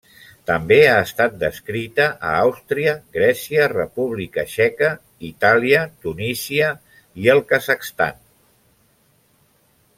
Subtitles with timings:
[0.49, 4.91] També ha estat descrita a Àustria, Grècia, República Txeca,
[5.29, 6.73] Itàlia, Tunísia
[7.25, 8.21] i el Kazakhstan.